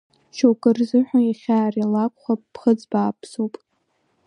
Шьоукы 0.35 0.69
рзыҳәа 0.75 1.19
иахьа 1.23 1.57
ари 1.65 1.89
лакәхап, 1.93 2.41
ԥхыӡ 2.53 2.81
бааԥсуп! 2.91 3.53